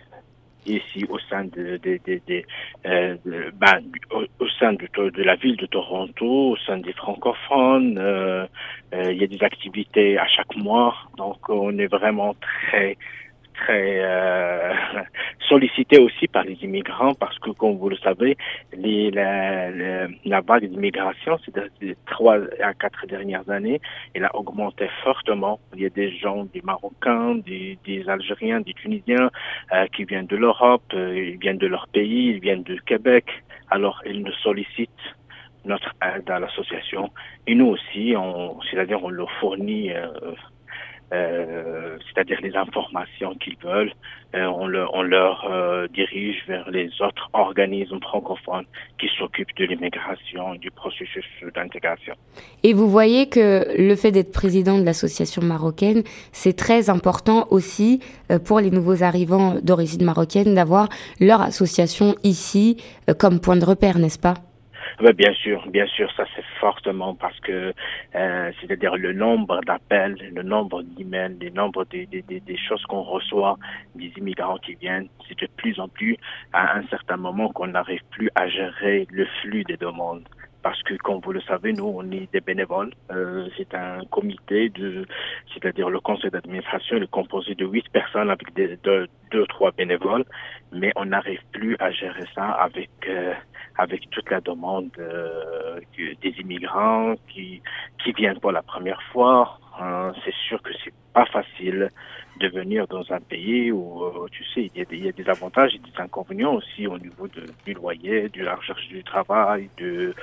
ici 0.65 1.05
au 1.09 1.19
sein 1.19 1.45
de, 1.45 1.77
de, 1.77 1.99
de, 2.05 2.21
de, 2.27 2.43
euh, 2.85 3.15
ben, 3.53 3.81
au, 4.11 4.47
sein 4.59 4.73
de, 4.73 4.87
de, 5.09 5.23
la 5.23 5.35
ville 5.35 5.57
de 5.57 5.65
Toronto, 5.65 6.51
au 6.51 6.57
sein 6.57 6.77
des 6.77 6.93
francophones. 6.93 7.97
Euh, 7.97 8.45
euh, 8.93 9.11
il 9.11 9.21
y 9.21 9.23
a 9.23 9.27
des 9.27 9.43
activités 9.43 10.17
à 10.17 10.27
chaque 10.27 10.55
mois, 10.55 10.95
donc 11.17 11.49
on 11.49 11.77
est 11.77 11.87
vraiment 11.87 12.35
très 12.41 12.97
très 13.53 13.99
euh, 13.99 14.73
sollicité 15.47 15.99
aussi 15.99 16.27
par 16.27 16.43
les 16.43 16.57
immigrants 16.61 17.13
parce 17.13 17.37
que, 17.39 17.51
comme 17.51 17.77
vous 17.77 17.89
le 17.89 17.97
savez, 17.97 18.37
les, 18.73 19.11
la, 19.11 19.69
la, 20.25 20.41
vague 20.41 20.65
d'immigration, 20.65 21.37
ces 21.45 21.95
trois 22.05 22.37
à 22.61 22.73
quatre 22.73 23.05
dernières 23.07 23.49
années, 23.49 23.79
elle 24.13 24.25
a 24.25 24.35
augmenté 24.35 24.89
fortement. 25.03 25.59
Il 25.75 25.81
y 25.81 25.85
a 25.85 25.89
des 25.89 26.11
gens, 26.17 26.45
des 26.53 26.61
Marocains, 26.61 27.35
des, 27.35 27.77
des 27.85 28.07
Algériens, 28.09 28.61
des 28.61 28.73
Tunisiens 28.73 29.29
euh, 29.73 29.85
qui 29.95 30.05
viennent 30.05 30.27
de 30.27 30.37
l'Europe, 30.37 30.83
euh, 30.93 31.31
ils 31.33 31.37
viennent 31.37 31.57
de 31.57 31.67
leur 31.67 31.87
pays, 31.87 32.29
ils 32.29 32.39
viennent 32.39 32.63
du 32.63 32.81
Québec. 32.81 33.25
Alors, 33.69 34.01
ils 34.05 34.21
nous 34.23 34.33
sollicitent 34.33 34.89
notre 35.65 35.93
aide 36.01 36.29
à 36.29 36.39
l'association. 36.39 37.09
Et 37.47 37.55
nous 37.55 37.67
aussi, 37.67 38.13
c'est-à-dire 38.69 39.01
on 39.01 39.09
leur 39.09 39.31
fournit 39.39 39.91
euh, 41.13 41.97
c'est-à-dire 42.07 42.39
les 42.41 42.55
informations 42.55 43.35
qu'ils 43.35 43.57
veulent. 43.63 43.91
Euh, 44.35 44.45
on, 44.45 44.67
on, 44.93 45.03
leur 45.03 45.47
euh, 45.51 45.87
dirige 45.87 46.37
vers 46.47 46.69
les 46.71 46.89
autres 47.01 47.29
organismes 47.33 47.99
francophones 48.01 48.65
qui 48.99 49.07
s'occupent 49.19 49.55
de 49.57 49.65
l'immigration 49.65 50.55
et 50.55 50.57
du 50.57 50.71
processus 50.71 51.25
d'intégration. 51.53 52.15
Et 52.63 52.73
vous 52.73 52.89
voyez 52.89 53.29
que 53.29 53.65
le 53.77 53.95
fait 53.95 54.11
d'être 54.11 54.31
président 54.31 54.79
de 54.79 54.83
l'association 54.83 55.43
marocaine, 55.43 56.01
c'est 56.31 56.57
très 56.57 56.89
important 56.89 57.47
aussi 57.51 57.99
pour 58.45 58.59
les 58.59 58.71
nouveaux 58.71 59.03
arrivants 59.03 59.55
d'origine 59.61 60.03
marocaine 60.03 60.55
d'avoir 60.55 60.89
leur 61.19 61.41
association 61.41 62.15
ici 62.23 62.77
comme 63.19 63.39
point 63.39 63.57
de 63.57 63.65
repère, 63.65 63.99
n'est-ce 63.99 64.19
pas? 64.19 64.35
Bien 65.15 65.33
sûr, 65.33 65.67
bien 65.67 65.85
sûr, 65.87 66.11
ça 66.15 66.25
c'est 66.35 66.45
fortement 66.59 67.15
parce 67.15 67.39
que 67.41 67.73
euh, 68.15 68.51
c'est-à-dire 68.61 68.95
le 68.95 69.13
nombre 69.13 69.61
d'appels, 69.65 70.15
le 70.33 70.43
nombre 70.43 70.81
d'emails, 70.83 71.37
le 71.41 71.49
nombre 71.49 71.85
des, 71.85 72.05
des, 72.05 72.21
des 72.21 72.57
choses 72.57 72.83
qu'on 72.85 73.01
reçoit 73.01 73.57
des 73.95 74.11
immigrants 74.17 74.57
qui 74.57 74.75
viennent, 74.75 75.07
c'est 75.27 75.39
de 75.39 75.47
plus 75.57 75.79
en 75.79 75.87
plus 75.87 76.17
à 76.53 76.77
un 76.77 76.83
certain 76.87 77.17
moment 77.17 77.49
qu'on 77.49 77.67
n'arrive 77.67 78.01
plus 78.11 78.29
à 78.35 78.47
gérer 78.47 79.07
le 79.11 79.25
flux 79.41 79.63
des 79.63 79.77
demandes 79.77 80.27
parce 80.63 80.81
que 80.83 80.95
comme 80.95 81.19
vous 81.23 81.33
le 81.33 81.41
savez, 81.41 81.73
nous 81.73 81.93
on 81.95 82.09
est 82.11 82.31
des 82.31 82.39
bénévoles. 82.39 82.91
Euh, 83.11 83.47
c'est 83.57 83.75
un 83.75 84.03
comité 84.09 84.69
de, 84.69 85.05
c'est-à-dire 85.53 85.89
le 85.89 85.99
conseil 85.99 86.31
d'administration 86.31 86.97
est 86.97 87.11
composé 87.11 87.53
de 87.53 87.65
huit 87.65 87.87
personnes 87.89 88.29
avec 88.29 88.53
des, 88.53 88.77
deux, 88.77 89.07
deux, 89.31 89.45
trois 89.47 89.71
bénévoles, 89.71 90.23
mais 90.71 90.91
on 90.95 91.05
n'arrive 91.05 91.41
plus 91.51 91.75
à 91.79 91.91
gérer 91.91 92.25
ça 92.33 92.49
avec 92.51 92.89
euh, 93.07 93.33
avec 93.77 94.09
toute 94.09 94.29
la 94.31 94.39
demande 94.39 94.89
euh, 94.99 95.79
des 95.97 96.33
immigrants 96.39 97.15
qui 97.27 97.61
qui 98.01 98.13
viennent 98.13 98.39
pour 98.39 98.53
la 98.53 98.63
première 98.63 99.01
fois. 99.11 99.59
Hein, 99.79 100.13
c'est 100.23 100.35
sûr 100.47 100.61
que 100.61 100.71
c'est 100.83 100.93
pas 101.13 101.25
facile 101.25 101.89
de 102.39 102.47
venir 102.47 102.87
dans 102.87 103.03
un 103.11 103.19
pays 103.19 103.71
où, 103.71 104.03
euh, 104.03 104.27
tu 104.31 104.43
sais, 104.45 104.69
il 104.73 104.77
y, 104.77 104.81
a 104.81 104.85
des, 104.85 104.97
il 104.97 105.05
y, 105.05 105.09
a 105.09 105.11
des, 105.11 105.29
avantages 105.29 105.75
et 105.75 105.79
des 105.79 106.01
inconvénients 106.01 106.55
aussi 106.55 106.87
au 106.87 106.97
niveau 106.97 107.27
du 107.65 107.73
loyer, 107.73 108.29
de 108.29 108.43
la 108.43 108.55
recherche 108.55 108.87
du 108.87 109.03
travail, 109.03 109.69
de, 109.77 110.13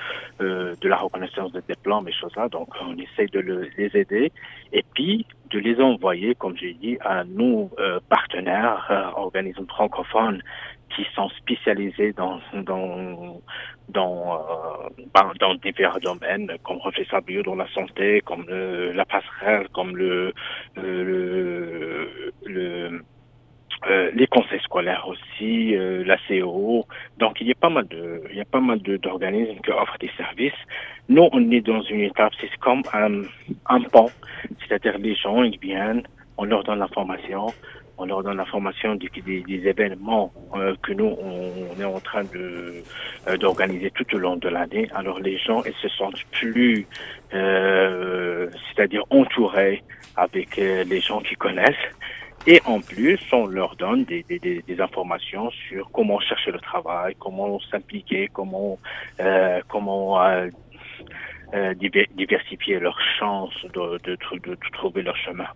euh, 0.40 0.74
de 0.80 0.88
la 0.88 0.96
reconnaissance 0.96 1.52
des 1.52 1.62
diplômes 1.68 2.08
et 2.08 2.12
choses 2.12 2.34
là. 2.36 2.48
Donc, 2.48 2.68
on 2.80 2.96
essaye 2.98 3.28
de 3.28 3.40
le, 3.40 3.68
les 3.76 3.90
aider 3.94 4.32
et 4.72 4.84
puis 4.94 5.26
de 5.50 5.58
les 5.58 5.80
envoyer, 5.80 6.34
comme 6.34 6.56
j'ai 6.56 6.74
dit, 6.74 6.98
à 7.00 7.24
nos 7.24 7.70
euh, 7.78 8.00
partenaires, 8.08 8.86
euh, 8.90 9.20
organismes 9.20 9.66
francophones 9.66 10.42
qui 10.94 11.06
sont 11.14 11.28
spécialisés 11.30 12.12
dans 12.12 12.40
dans 12.54 13.40
dans, 13.90 14.34
euh, 14.34 15.32
dans 15.40 15.54
divers 15.54 15.98
domaines, 16.00 16.50
comme 16.62 16.78
professeur 16.78 17.22
bio 17.22 17.42
dans 17.42 17.56
la 17.56 17.68
santé, 17.68 18.20
comme 18.24 18.44
le, 18.48 18.92
la 18.92 19.04
passerelle, 19.04 19.68
comme 19.72 19.96
le, 19.96 20.32
le, 20.76 21.99
euh, 23.88 24.10
les 24.14 24.26
conseils 24.26 24.60
scolaires 24.60 25.06
aussi, 25.08 25.74
euh, 25.74 26.04
la 26.04 26.18
CO. 26.28 26.86
Donc 27.18 27.40
il 27.40 27.46
y 27.46 27.52
a 27.52 27.54
pas 27.54 27.70
mal 27.70 27.88
de, 27.88 28.22
il 28.30 28.36
y 28.36 28.40
a 28.40 28.44
pas 28.44 28.60
mal 28.60 28.78
d'organismes 28.82 29.58
qui 29.64 29.70
offrent 29.70 29.96
des 29.98 30.10
services. 30.18 30.52
Nous, 31.08 31.26
on 31.32 31.50
est 31.50 31.62
dans 31.62 31.80
une 31.82 32.02
étape, 32.02 32.32
c'est 32.40 32.54
comme 32.58 32.82
un, 32.92 33.22
un 33.66 33.80
pont, 33.84 34.10
c'est-à-dire 34.60 34.98
les 34.98 35.14
gens 35.14 35.42
ils 35.42 35.58
viennent, 35.58 36.02
on 36.36 36.44
leur 36.44 36.62
donne 36.62 36.80
l'information, 36.80 37.46
on 37.96 38.04
leur 38.04 38.22
donne 38.22 38.36
l'information 38.36 38.96
des, 38.96 39.08
des, 39.08 39.66
événements 39.66 40.30
euh, 40.54 40.74
que 40.82 40.92
nous 40.92 41.16
on, 41.18 41.80
est 41.80 41.84
en 41.84 42.00
train 42.00 42.24
de 42.24 42.82
d'organiser 43.38 43.90
tout 43.92 44.14
au 44.14 44.18
long 44.18 44.36
de 44.36 44.48
l'année. 44.50 44.90
Alors 44.94 45.20
les 45.20 45.38
gens 45.38 45.62
ils 45.64 45.72
se 45.80 45.88
sentent 45.88 46.22
plus, 46.32 46.86
c'est-à-dire 47.30 49.04
entourés 49.08 49.82
avec 50.26 50.48
les 50.56 51.00
gens 51.00 51.20
qui 51.20 51.34
connaissent. 51.34 51.86
Et 52.46 52.60
en 52.64 52.80
plus, 52.80 53.20
on 53.32 53.46
leur 53.46 53.72
donne 53.76 54.04
des, 54.04 54.24
des, 54.28 54.38
des 54.38 54.80
informations 54.80 55.50
sur 55.68 55.90
comment 55.96 56.18
chercher 56.20 56.52
le 56.52 56.60
travail, 56.70 57.14
comment 57.18 57.60
s'impliquer, 57.70 58.22
comment 58.32 58.78
euh, 59.20 59.60
comment 59.72 60.18
diversifier 62.16 62.78
leurs 62.86 63.00
chances 63.18 63.58
de, 63.74 63.84
de, 64.06 64.12
de, 64.16 64.50
de 64.54 64.70
trouver 64.78 65.02
leur 65.02 65.16
chemin. 65.16 65.50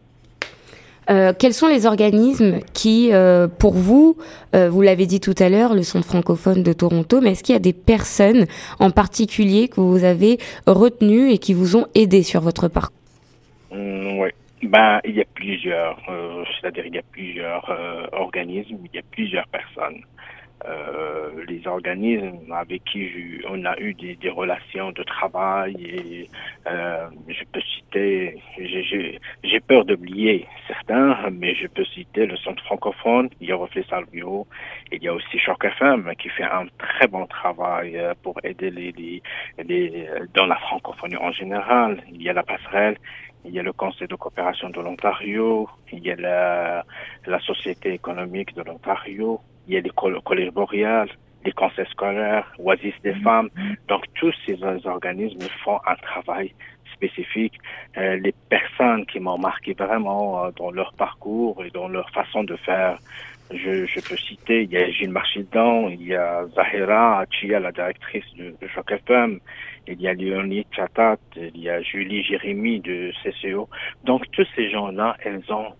Euh, 1.10 1.32
quels 1.38 1.52
sont 1.52 1.68
les 1.68 1.84
organismes 1.86 2.60
qui, 2.72 3.12
euh, 3.12 3.46
pour 3.46 3.74
vous, 3.74 4.16
euh, 4.54 4.70
vous 4.70 4.80
l'avez 4.80 5.06
dit 5.06 5.20
tout 5.20 5.34
à 5.38 5.48
l'heure, 5.48 5.74
le 5.74 5.82
Centre 5.82 6.06
francophone 6.06 6.62
de 6.62 6.72
Toronto, 6.72 7.20
mais 7.20 7.32
est-ce 7.32 7.42
qu'il 7.42 7.54
y 7.54 7.56
a 7.56 7.60
des 7.60 7.74
personnes 7.74 8.46
en 8.80 8.90
particulier 8.90 9.68
que 9.68 9.80
vous 9.80 10.04
avez 10.04 10.38
retenues 10.66 11.30
et 11.30 11.38
qui 11.38 11.52
vous 11.52 11.76
ont 11.76 11.86
aidé 11.94 12.22
sur 12.22 12.40
votre 12.40 12.68
parcours? 12.68 12.96
Mmh, 13.70 14.18
Oui, 14.20 14.30
ben, 14.68 15.00
il 15.04 15.14
y 15.14 15.20
a 15.20 15.24
plusieurs, 15.34 15.98
c'est-à-dire 16.60 16.86
il 16.86 16.94
y 16.94 16.98
a 16.98 17.02
plusieurs 17.10 17.68
organismes, 18.12 18.78
il 18.84 18.96
y 18.96 18.98
a 18.98 19.02
plusieurs 19.10 19.46
personnes. 19.48 20.02
Euh, 20.66 21.44
les 21.46 21.66
organismes 21.66 22.50
avec 22.50 22.84
qui 22.84 23.06
on 23.46 23.66
a 23.66 23.78
eu 23.78 23.92
des, 23.92 24.16
des, 24.16 24.30
relations 24.30 24.92
de 24.92 25.02
travail 25.02 25.74
et 25.78 26.30
euh, 26.66 27.06
je 27.28 27.44
peux 27.52 27.60
citer, 27.60 28.40
j'ai 28.56 29.60
peur 29.60 29.84
d'oublier 29.84 30.46
certains, 30.66 31.28
mais 31.30 31.54
je 31.54 31.66
peux 31.66 31.84
citer 31.84 32.24
le 32.24 32.38
Centre 32.38 32.64
francophone, 32.64 33.28
il 33.42 33.48
y 33.48 33.52
a 33.52 33.56
Reflet 33.56 33.84
Salvio, 33.90 34.46
il 34.90 35.02
y 35.02 35.08
a 35.08 35.12
aussi 35.12 35.38
Choc 35.38 35.62
FM 35.62 36.10
qui 36.18 36.30
fait 36.30 36.44
un 36.44 36.64
très 36.78 37.08
bon 37.08 37.26
travail 37.26 37.98
euh, 37.98 38.14
pour 38.22 38.34
aider 38.42 38.70
les, 38.70 38.92
les, 38.92 39.22
les 39.64 40.08
dans 40.32 40.46
la 40.46 40.56
francophonie 40.56 41.18
en 41.18 41.32
général. 41.32 42.02
Il 42.10 42.22
y 42.22 42.30
a 42.30 42.32
la 42.32 42.42
passerelle, 42.42 42.96
il 43.44 43.52
y 43.52 43.58
a 43.58 43.62
le 43.62 43.74
Conseil 43.74 44.08
de 44.08 44.14
coopération 44.14 44.70
de 44.70 44.80
l'Ontario, 44.80 45.68
il 45.92 45.98
y 46.06 46.10
a 46.10 46.16
la, 46.16 46.84
la 47.26 47.40
Société 47.40 47.92
économique 47.92 48.54
de 48.54 48.62
l'Ontario, 48.62 49.40
il 49.66 49.74
y 49.74 49.76
a 49.76 49.80
les 49.80 49.90
collèges 49.90 50.52
boréales, 50.52 51.10
les 51.44 51.52
conseils 51.52 51.86
scolaires, 51.90 52.52
Oasis 52.58 52.94
des 53.02 53.14
femmes. 53.14 53.50
Donc 53.88 54.04
tous 54.14 54.34
ces 54.46 54.58
organismes 54.86 55.40
font 55.62 55.78
un 55.86 55.96
travail 55.96 56.52
spécifique. 56.94 57.58
Euh, 57.96 58.16
les 58.16 58.34
personnes 58.48 59.04
qui 59.06 59.20
m'ont 59.20 59.38
marqué 59.38 59.74
vraiment 59.74 60.44
euh, 60.44 60.50
dans 60.56 60.70
leur 60.70 60.92
parcours 60.94 61.62
et 61.64 61.70
dans 61.70 61.88
leur 61.88 62.08
façon 62.10 62.44
de 62.44 62.56
faire, 62.56 62.98
je, 63.50 63.84
je 63.84 64.00
peux 64.00 64.16
citer, 64.16 64.62
il 64.62 64.70
y 64.72 64.76
a 64.76 64.90
Gilles 64.90 65.10
Marchidan, 65.10 65.88
il 65.88 66.02
y 66.02 66.14
a 66.14 66.46
Zahira 66.54 67.20
Achia, 67.20 67.60
la 67.60 67.72
directrice 67.72 68.24
de, 68.38 68.54
de 68.60 68.68
Choc 68.68 68.90
FM, 68.90 69.38
il 69.86 70.00
y 70.00 70.08
a 70.08 70.14
Léonie 70.14 70.66
Chatat, 70.70 71.18
il 71.36 71.58
y 71.58 71.68
a 71.68 71.82
Julie 71.82 72.22
Jérémy 72.22 72.80
de 72.80 73.12
CCO. 73.22 73.68
Donc 74.04 74.30
tous 74.32 74.46
ces 74.56 74.70
gens-là, 74.70 75.16
elles 75.24 75.44
ont, 75.52 75.74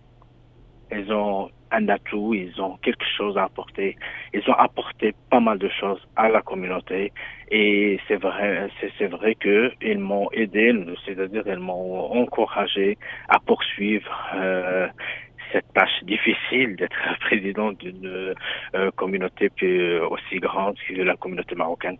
elles 0.90 1.10
ont 1.12 1.50
un 1.70 1.88
atout, 1.88 2.34
ils 2.34 2.60
ont 2.60 2.76
quelque 2.82 3.04
chose 3.16 3.36
à 3.36 3.44
apporter. 3.44 3.96
Ils 4.32 4.48
ont 4.48 4.54
apporté 4.54 5.14
pas 5.30 5.40
mal 5.40 5.58
de 5.58 5.68
choses 5.68 6.00
à 6.16 6.28
la 6.28 6.42
communauté 6.42 7.12
et 7.50 7.98
c'est 8.08 8.16
vrai, 8.16 8.68
c'est 8.98 9.06
vrai 9.06 9.34
que 9.34 9.72
ils 9.82 9.98
m'ont 9.98 10.30
aidé, 10.32 10.72
c'est-à-dire 11.04 11.42
ils 11.46 11.58
m'ont 11.58 12.12
encouragé 12.12 12.96
à 13.28 13.38
poursuivre 13.38 14.10
euh, 14.34 14.88
cette 15.52 15.72
tâche 15.74 16.02
difficile 16.02 16.76
d'être 16.76 16.96
président 17.20 17.72
d'une 17.72 18.34
euh, 18.74 18.90
communauté 18.96 19.50
aussi 20.10 20.38
grande 20.38 20.76
que 20.88 21.02
la 21.02 21.16
communauté 21.16 21.54
marocaine. 21.54 21.98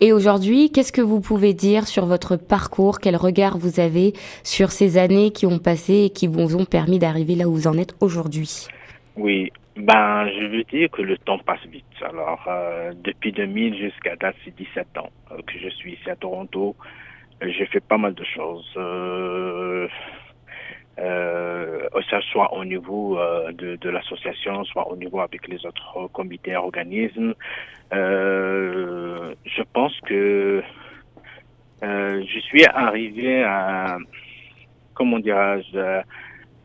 Et 0.00 0.12
aujourd'hui, 0.12 0.70
qu'est-ce 0.70 0.92
que 0.92 1.00
vous 1.00 1.20
pouvez 1.20 1.54
dire 1.54 1.88
sur 1.88 2.06
votre 2.06 2.36
parcours? 2.36 2.98
Quel 3.00 3.16
regard 3.16 3.58
vous 3.58 3.80
avez 3.80 4.12
sur 4.44 4.70
ces 4.70 4.98
années 4.98 5.30
qui 5.30 5.46
ont 5.46 5.58
passé 5.58 6.04
et 6.04 6.10
qui 6.10 6.26
vous 6.26 6.54
ont 6.56 6.64
permis 6.64 6.98
d'arriver 6.98 7.34
là 7.34 7.48
où 7.48 7.54
vous 7.54 7.66
en 7.66 7.78
êtes 7.78 7.94
aujourd'hui? 8.00 8.68
Oui, 9.16 9.50
ben, 9.76 10.28
je 10.28 10.46
veux 10.46 10.64
dire 10.64 10.90
que 10.90 11.02
le 11.02 11.16
temps 11.16 11.38
passe 11.38 11.64
vite. 11.66 11.84
Alors, 12.02 12.44
euh, 12.48 12.92
depuis 13.02 13.32
2000 13.32 13.76
jusqu'à 13.76 14.14
date, 14.16 14.36
c'est 14.44 14.54
17 14.54 14.98
ans 14.98 15.10
euh, 15.32 15.36
que 15.46 15.58
je 15.58 15.68
suis 15.70 15.94
ici 15.94 16.10
à 16.10 16.16
Toronto. 16.16 16.76
Euh, 17.42 17.50
j'ai 17.50 17.66
fait 17.66 17.80
pas 17.80 17.98
mal 17.98 18.14
de 18.14 18.24
choses. 18.24 18.70
Euh, 18.76 19.88
euh, 20.98 21.88
soit 22.32 22.52
au 22.54 22.64
niveau 22.64 23.18
de, 23.52 23.76
de 23.76 23.90
l'association, 23.90 24.64
soit 24.64 24.90
au 24.90 24.96
niveau 24.96 25.20
avec 25.20 25.46
les 25.48 25.64
autres 25.66 26.08
comités 26.12 26.56
organismes. 26.56 27.34
je 27.92 29.62
pense 29.72 29.98
que 30.00 30.62
je 31.82 32.38
suis 32.40 32.64
arrivé 32.66 33.42
à, 33.44 33.98
comment 34.94 35.18
dirais-je, 35.18 36.02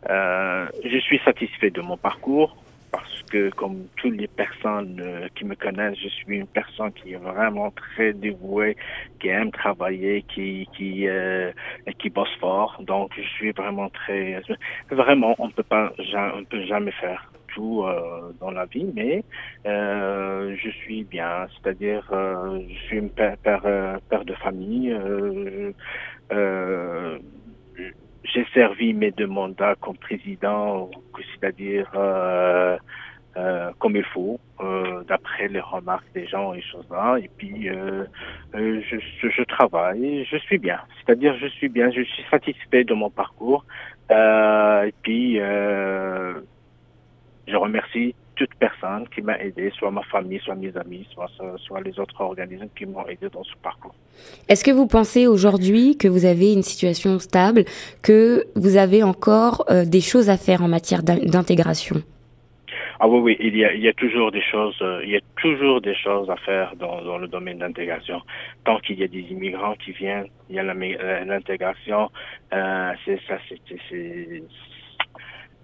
euh, 0.10 0.68
je 0.84 0.98
suis 0.98 1.20
satisfait 1.20 1.70
de 1.70 1.82
mon 1.82 1.98
parcours 1.98 2.58
parce 2.92 3.24
que 3.32 3.50
comme 3.52 3.88
toutes 3.96 4.18
les 4.18 4.28
personnes 4.28 5.00
euh, 5.02 5.28
qui 5.36 5.46
me 5.46 5.56
connaissent, 5.56 5.98
je 5.98 6.10
suis 6.10 6.38
une 6.38 6.48
personne 6.48 6.92
qui 6.92 7.14
est 7.14 7.18
vraiment 7.18 7.72
très 7.72 8.12
dévouée, 8.12 8.76
qui 9.20 9.30
aime 9.30 9.52
travailler, 9.52 10.24
qui 10.24 10.68
qui 10.74 11.08
euh, 11.08 11.52
qui 12.00 12.10
bosse 12.10 12.36
fort. 12.40 12.82
Donc 12.82 13.12
je 13.16 13.22
suis 13.22 13.52
vraiment 13.52 13.90
très 13.90 14.42
vraiment 14.90 15.36
on 15.40 15.50
peut 15.50 15.64
pas 15.64 15.94
on 15.98 16.44
peut 16.44 16.64
jamais 16.66 16.92
faire 16.92 17.32
tout 17.54 17.84
euh, 17.84 18.34
dans 18.40 18.52
la 18.52 18.66
vie, 18.66 18.90
mais 18.94 19.24
euh, 19.66 20.56
je 20.58 20.70
suis 20.70 21.04
bien, 21.04 21.48
c'est-à-dire 21.54 22.04
je 22.12 22.76
suis 22.88 22.98
une 22.98 23.10
père, 23.10 23.38
père, 23.38 24.26
de 24.26 24.34
famille. 24.34 24.96
Euh, 26.32 27.20
j'ai 28.24 28.46
servi 28.54 28.94
mes 28.94 29.12
deux 29.12 29.28
mandats 29.28 29.76
comme 29.82 29.98
président, 29.98 30.90
c'est-à-dire 31.34 31.90
euh, 31.96 32.78
euh, 33.38 33.72
comme 33.80 33.96
il 33.96 34.04
faut, 34.04 34.40
euh, 34.60 35.04
d'après 35.04 35.48
les 35.48 35.60
remarques 35.60 36.12
des 36.14 36.28
gens 36.28 36.54
et 36.54 36.62
choses 36.62 36.88
là. 36.92 37.18
Et 37.18 37.30
puis 37.38 37.70
euh, 37.70 38.06
euh, 38.56 38.82
je, 38.90 39.30
je, 39.30 39.44
travaille, 39.44 40.26
je 40.26 40.38
suis 40.38 40.58
bien. 40.58 40.80
C'est-à-dire 40.98 41.36
je 41.40 41.48
suis 41.48 41.70
bien, 41.70 41.90
je 41.92 42.02
suis 42.02 42.24
satisfait 42.30 42.84
de 42.84 42.94
mon 42.94 43.10
parcours. 43.10 43.66
Euh, 44.12 44.84
et 44.84 44.94
puis 45.02 45.38
je 47.48 47.56
remercie 47.56 48.16
toute 48.42 48.56
personne 48.56 49.08
qui 49.14 49.22
m'a 49.22 49.38
aidé, 49.40 49.72
soit 49.78 49.92
ma 49.92 50.02
famille, 50.04 50.40
soit 50.40 50.56
mes 50.56 50.76
amis, 50.76 51.06
soit, 51.14 51.30
soit 51.58 51.82
les 51.82 52.00
autres 52.00 52.20
organismes 52.20 52.70
qui 52.76 52.88
m'ont 52.88 53.08
aidé 53.08 53.28
dans 53.32 53.44
ce 53.44 53.54
parcours. 53.62 53.94
Est-ce 54.50 54.64
que 54.64 54.72
vous 54.72 54.88
pensez 54.88 55.28
aujourd'hui 55.28 55.96
que 55.96 56.08
vous 56.08 56.26
avez 56.26 56.52
une 56.54 56.64
situation 56.64 57.20
stable, 57.20 57.66
que 58.02 58.46
vous 58.56 58.78
avez 58.78 59.04
encore 59.04 59.64
euh, 59.70 59.86
des 59.86 60.02
choses 60.02 60.28
à 60.32 60.38
faire 60.38 60.64
en 60.64 60.68
matière 60.68 61.04
d'intégration? 61.04 61.98
Ah 63.00 63.08
oui, 63.08 63.20
oui, 63.26 63.38
il 63.40 63.56
y 63.58 63.66
a, 63.66 63.74
il 63.74 63.82
y 63.82 63.88
a 63.88 63.94
toujours 63.94 64.32
des 64.32 64.42
choses, 64.42 64.78
euh, 64.82 65.02
il 65.04 65.12
y 65.12 65.18
a 65.18 65.22
toujours 65.40 65.82
des 65.82 65.96
choses 65.96 66.28
à 66.30 66.36
faire 66.38 66.76
dans, 66.78 67.04
dans 67.04 67.20
le 67.20 67.28
domaine 67.28 67.60
d'intégration. 67.60 68.22
Tant 68.64 68.80
qu'il 68.80 69.00
y 69.00 69.04
a 69.04 69.08
des 69.08 69.26
immigrants 69.34 69.76
qui 69.84 69.92
viennent, 69.92 70.28
il 70.50 70.56
y 70.56 70.60
a 70.60 70.64
l'intégration. 70.64 72.10
Euh, 72.54 72.92
c'est 73.06 73.20
ça, 73.28 73.38
c'est, 73.48 74.44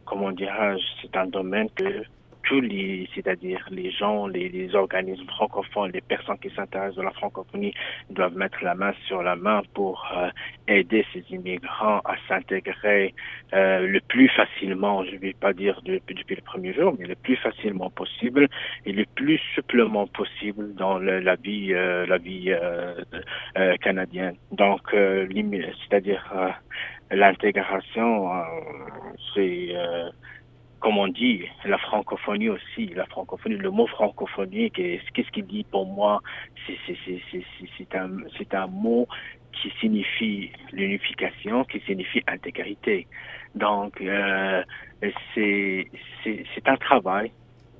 comment 0.05 0.31
dirais-je, 0.31 0.85
c'est 1.01 1.15
un 1.17 1.27
domaine 1.27 1.69
que 1.75 2.03
tous 2.47 2.61
les, 2.61 3.09
c'est-à-dire 3.13 3.67
les 3.71 3.91
gens, 3.91 4.25
les, 4.27 4.73
organismes 4.73 5.27
francophones, 5.27 5.91
les 5.91 6.01
personnes 6.01 6.39
qui 6.39 6.49
s'intéressent 6.49 6.99
à 6.99 7.03
la 7.03 7.11
francophonie 7.11 7.73
doivent 8.09 8.37
mettre 8.37 8.63
la 8.63 8.73
main 8.73 8.93
sur 9.05 9.21
la 9.21 9.35
main 9.35 9.61
pour 9.73 10.05
euh, 10.15 10.29
aider 10.67 11.05
ces 11.11 11.23
immigrants 11.29 11.99
à 12.05 12.15
s'intégrer 12.27 13.13
euh, 13.53 13.85
le 13.85 13.99
plus 13.99 14.29
facilement, 14.29 15.03
je 15.03 15.11
ne 15.11 15.17
vais 15.17 15.33
pas 15.33 15.51
dire 15.51 15.81
depuis, 15.83 16.15
le 16.35 16.41
premier 16.41 16.73
jour, 16.73 16.95
mais 16.97 17.05
le 17.05 17.15
plus 17.15 17.35
facilement 17.35 17.89
possible 17.89 18.47
et 18.85 18.93
le 18.93 19.05
plus 19.15 19.39
supplément 19.53 20.07
possible 20.07 20.73
dans 20.75 20.99
la 20.99 21.35
vie, 21.35 21.73
euh, 21.73 22.05
la 22.05 22.17
vie 22.17 22.53
canadienne. 23.81 24.35
Donc, 24.51 24.81
c'est-à-dire 24.93 26.23
l'intégration, 27.11 28.31
c'est 29.33 29.75
comme 30.79 30.97
on 30.97 31.07
dit, 31.07 31.43
la 31.65 31.77
francophonie 31.77 32.49
aussi, 32.49 32.87
la 32.87 33.05
francophonie, 33.07 33.55
le 33.55 33.71
mot 33.71 33.87
francophonie, 33.87 34.69
qu'est-ce 34.71 35.31
qu'il 35.31 35.45
dit 35.45 35.63
pour 35.63 35.85
moi? 35.85 36.21
C'est 36.65 37.95
un, 37.95 38.09
un 38.51 38.67
mot 38.67 39.07
qui 39.53 39.71
signifie 39.79 40.51
l'unification, 40.71 41.63
qui 41.65 41.79
signifie 41.81 42.21
intégrité. 42.27 43.07
Donc, 43.55 43.99
euh, 44.01 44.63
c'est 45.33 46.67
un 46.67 46.77
travail 46.77 47.31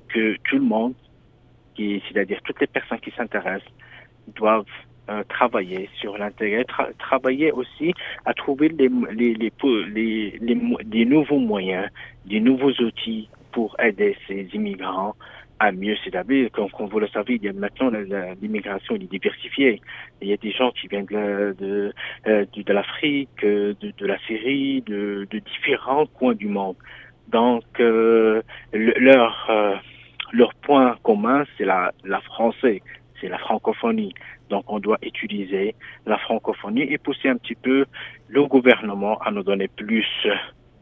que 0.08 0.36
tout 0.48 0.58
le 0.58 0.64
monde, 0.64 0.94
c'est-à-dire 1.76 2.40
toutes 2.44 2.60
les 2.60 2.66
personnes 2.66 3.00
qui 3.00 3.12
s'intéressent, 3.12 3.72
doivent 4.34 4.66
euh, 5.08 5.22
travailler 5.28 5.88
sur 6.00 6.16
l'intérêt, 6.18 6.64
travailler 6.98 7.52
aussi 7.52 7.92
à 8.24 8.34
trouver 8.34 8.68
les, 8.68 8.88
les, 9.12 9.34
les, 9.34 10.38
les, 10.40 11.04
nouveaux 11.04 11.38
moyens, 11.38 11.88
des 12.26 12.40
nouveaux 12.40 12.72
outils 12.82 13.28
pour 13.52 13.74
aider 13.80 14.16
ces 14.26 14.48
immigrants 14.52 15.14
à 15.60 15.72
mieux 15.72 15.96
s'établir. 16.04 16.50
Comme, 16.52 16.68
vous 16.88 17.00
le 17.00 17.08
savez, 17.08 17.34
il 17.36 17.42
y 17.42 17.48
a 17.48 17.52
maintenant 17.52 17.90
l'immigration 18.40 18.94
est 18.94 19.10
diversifiée. 19.10 19.80
Il 20.20 20.28
y 20.28 20.32
a 20.32 20.36
des 20.36 20.52
gens 20.52 20.70
qui 20.72 20.86
viennent 20.88 21.06
de, 21.06 21.56
de, 21.58 21.92
euh, 22.26 22.44
de 22.54 22.72
l'Afrique, 22.72 23.30
de, 23.42 23.74
de, 23.80 24.06
la 24.06 24.18
Syrie, 24.26 24.82
de, 24.82 25.26
de 25.30 25.38
différents 25.38 26.06
coins 26.06 26.34
du 26.34 26.46
monde. 26.46 26.76
Donc, 27.28 27.64
euh, 27.80 28.42
leur, 28.72 29.46
euh, 29.50 29.74
leur 30.32 30.54
point 30.54 30.96
commun, 31.02 31.44
c'est 31.56 31.64
la, 31.64 31.92
la 32.04 32.20
français, 32.20 32.82
c'est 33.20 33.28
la 33.28 33.38
francophonie. 33.38 34.14
Donc, 34.48 34.64
on 34.68 34.78
doit 34.78 34.98
utiliser 35.02 35.74
la 36.06 36.18
francophonie 36.18 36.82
et 36.82 36.98
pousser 36.98 37.28
un 37.28 37.36
petit 37.36 37.54
peu 37.54 37.84
le 38.28 38.44
gouvernement 38.44 39.18
à 39.18 39.30
nous 39.30 39.42
donner 39.42 39.68
plus 39.68 40.06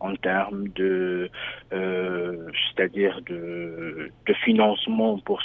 en 0.01 0.15
termes 0.17 0.69
de, 0.69 1.31
euh, 1.73 2.51
c'est-à-dire 2.67 3.21
de, 3.23 4.11
financement 4.45 5.19
pour, 5.19 5.41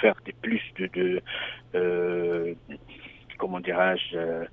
faire 0.00 0.14
des 0.24 0.32
plus 0.32 0.62
de, 0.78 0.86
de 0.86 1.20
euh, 1.74 2.54
comment 3.38 3.60
dirais-je, 3.60 4.16
euh, 4.16 4.44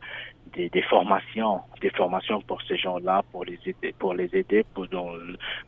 des, 0.53 0.81
formations, 0.81 1.61
des 1.81 1.91
formations 1.91 2.41
pour 2.41 2.61
ces 2.63 2.75
gens-là, 2.75 3.23
pour 3.31 3.45
les 3.45 3.59
aider, 3.65 3.93
pour 3.97 4.13
les 4.13 4.29
aider 4.35 4.65
pendant, 4.73 5.11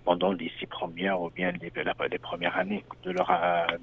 pendant 0.03 0.33
les 0.33 0.51
six 0.59 0.65
premières 0.65 1.21
ou 1.21 1.29
bien 1.29 1.51
les, 1.61 1.71
les 2.11 2.19
premières 2.19 2.57
années 2.57 2.83
de 3.03 3.11
leur, 3.11 3.31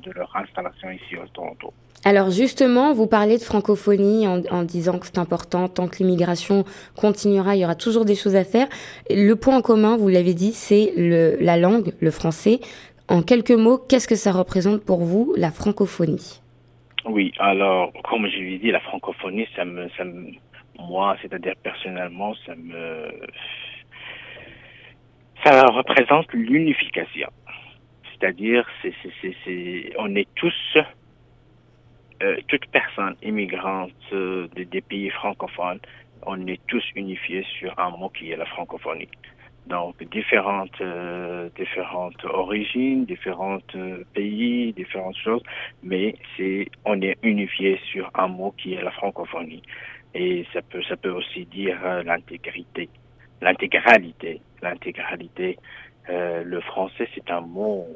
de 0.03 0.11
leur 0.13 0.35
installation 0.37 0.91
ici 0.91 1.17
au 1.17 1.27
Toronto. 1.29 1.73
Alors 2.05 2.31
justement, 2.31 2.95
vous 2.95 3.07
parlez 3.07 3.37
de 3.37 3.43
francophonie 3.43 4.27
en, 4.27 4.43
en 4.51 4.63
disant 4.63 4.99
que 4.99 5.07
c'est 5.07 5.19
important, 5.19 5.69
tant 5.69 5.87
que 5.87 5.99
l'immigration 5.99 6.65
continuera, 6.97 7.57
il 7.57 7.61
y 7.61 7.65
aura 7.65 7.75
toujours 7.75 8.07
des 8.07 8.15
choses 8.15 8.37
à 8.37 8.45
faire. 8.45 8.69
Le 9.11 9.35
point 9.35 9.59
en 9.59 9.61
commun, 9.61 9.99
vous 9.99 10.09
l'avez 10.09 10.33
dit, 10.33 10.53
c'est 10.53 10.93
la 10.97 11.59
langue, 11.59 11.93
le 12.01 12.11
français. 12.11 12.61
En 13.09 13.23
quelques 13.23 13.51
mots, 13.51 13.77
qu'est-ce 13.77 14.09
que 14.09 14.15
ça 14.15 14.33
représente 14.33 14.83
pour 14.83 15.01
vous, 15.01 15.35
la 15.37 15.51
francophonie? 15.51 16.41
Oui, 17.05 17.33
alors, 17.39 17.93
comme 18.05 18.27
je 18.29 18.39
l'ai 18.39 18.59
dit, 18.59 18.71
la 18.71 18.81
francophonie, 18.81 19.47
ça 19.57 19.65
me, 19.65 19.89
ça 19.97 20.05
me 20.05 20.31
moi, 20.79 21.17
c'est-à-dire 21.21 21.55
personnellement, 21.63 22.35
ça 22.47 22.55
me, 22.55 23.11
ça 25.45 25.67
représente 25.67 26.33
l'unification. 26.33 27.29
C'est-à-dire, 28.13 28.67
c'est, 28.83 29.93
on 29.99 30.15
est 30.15 30.29
tous, 30.35 30.79
euh, 32.23 32.37
toute 32.49 32.67
personne 32.67 33.17
immigrante 33.23 33.93
euh, 34.13 34.49
des, 34.55 34.81
pays 34.81 35.11
francophones, 35.11 35.81
on 36.27 36.47
est 36.47 36.61
tous 36.67 36.85
unifiés 36.95 37.45
sur 37.59 37.79
un 37.79 37.91
mot 37.91 38.11
qui 38.11 38.31
est 38.31 38.37
la 38.37 38.47
francophonie. 38.47 39.09
Donc 39.67 40.03
différentes 40.11 40.81
euh, 40.81 41.49
différentes 41.57 42.25
origines, 42.25 43.05
différentes 43.05 43.77
pays, 44.15 44.73
différentes 44.73 45.17
choses, 45.17 45.43
mais 45.83 46.15
c'est 46.37 46.69
on 46.85 47.01
est 47.03 47.17
unifié 47.23 47.79
sur 47.93 48.11
un 48.15 48.29
mot 48.29 48.53
qui 48.57 48.75
est 48.75 48.83
la 48.83 48.91
francophonie 48.91 49.63
et 50.15 50.47
ça 50.53 50.61
peut 50.63 50.83
ça 50.89 50.97
peut 50.97 51.11
aussi 51.11 51.45
dire 51.47 51.79
euh, 51.85 52.03
l'intégrité, 52.03 52.89
l'intégralité, 53.41 54.41
l'intégralité. 54.63 55.59
Euh, 56.09 56.43
le 56.43 56.61
français 56.63 57.09
c'est 57.15 57.31
un 57.31 57.43
mot 57.43 57.87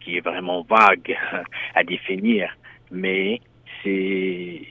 qui 0.00 0.16
est 0.16 0.20
vraiment 0.20 0.62
vague 0.62 1.16
à 1.74 1.84
définir, 1.84 2.56
mais 2.90 3.40
c'est 3.82 4.62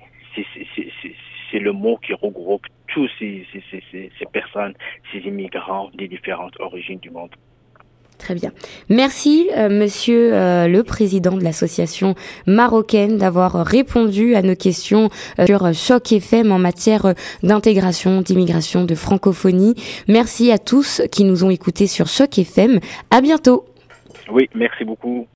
c'est 1.51 1.60
le 1.60 1.72
mot 1.72 1.98
qui 1.98 2.13
regroupe 2.13 2.66
tous 2.88 3.10
ces, 3.18 3.46
ces, 3.51 3.63
ces, 3.92 4.12
ces 4.18 4.25
personnes, 4.32 4.74
ces 5.12 5.20
immigrants 5.20 5.89
des 5.96 6.08
différentes 6.08 6.54
origines 6.60 7.00
du 7.00 7.10
monde. 7.10 7.32
Très 8.20 8.36
bien. 8.36 8.51
Merci, 8.89 9.50
euh, 9.56 9.70
monsieur 9.70 10.34
euh, 10.34 10.68
le 10.68 10.84
président 10.84 11.38
de 11.38 11.44
l'association 11.44 12.16
marocaine, 12.46 13.18
d'avoir 13.18 13.66
répondu 13.66 14.36
à 14.36 14.42
nos 14.42 14.56
questions 14.56 15.10
euh, 15.39 15.46
sur 15.46 15.74
Choc 15.74 16.12
FM 16.12 16.51
en 16.51 16.60
matière 16.60 17.13
d'intégration, 17.44 18.22
d'immigration, 18.22 18.84
de 18.84 18.94
francophonie. 18.94 19.74
Merci 20.10 20.51
à 20.51 20.58
tous 20.58 21.01
qui 21.13 21.24
nous 21.24 21.46
ont 21.46 21.50
écoutés 21.50 21.88
sur 21.88 22.08
Choc 22.08 22.38
FM. 22.38 22.80
À 23.10 23.22
bientôt. 23.22 23.66
Oui, 24.30 24.50
merci 24.54 24.84
beaucoup. 24.84 25.25